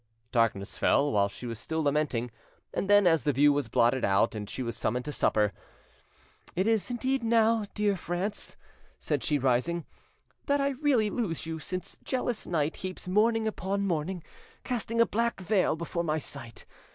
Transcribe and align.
Darkness 0.31 0.79
fell 0.79 1.11
while 1.11 1.29
she 1.29 1.45
was 1.45 1.59
still 1.59 1.83
lamenting; 1.83 2.31
and 2.73 2.89
then, 2.89 3.05
as 3.05 3.23
the 3.23 3.31
view 3.31 3.53
was 3.53 3.67
blotted 3.67 4.03
out 4.03 4.33
and 4.33 4.49
she 4.49 4.63
was 4.63 4.75
summoned 4.75 5.05
to 5.05 5.11
supper, 5.11 5.53
"It 6.55 6.65
is 6.65 6.89
indeed 6.89 7.21
now, 7.23 7.65
dear 7.75 7.95
France," 7.95 8.57
said 8.99 9.23
she, 9.23 9.37
rising, 9.37 9.85
"that 10.47 10.59
I 10.59 10.69
really 10.69 11.11
lose 11.11 11.45
you, 11.45 11.59
since 11.59 11.99
jealous 12.03 12.47
night 12.47 12.77
heaps 12.77 13.07
mourning 13.07 13.47
upon 13.47 13.85
mourning, 13.85 14.23
casting 14.63 14.99
a 14.99 15.05
black 15.05 15.39
veil 15.39 15.75
before 15.75 16.03
my 16.03 16.17
sight. 16.17 16.65